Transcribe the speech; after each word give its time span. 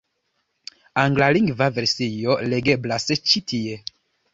Anglalingva 1.01 1.69
versio 1.77 2.41
legeblas 2.55 3.11
ĉi 3.23 3.49
tie. 3.53 3.83